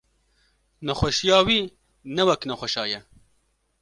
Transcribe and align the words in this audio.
nexweşiya 0.85 1.39
wî 1.47 1.59
ne 2.15 2.23
wek 2.27 2.41
nexweşa 2.49 2.83
ye. 2.91 2.99